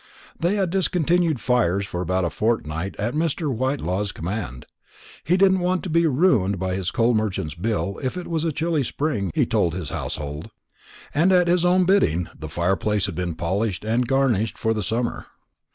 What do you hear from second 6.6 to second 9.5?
his coal merchant's bill if it was a chilly spring, he